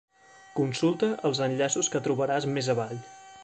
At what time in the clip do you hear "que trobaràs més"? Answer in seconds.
1.97-2.71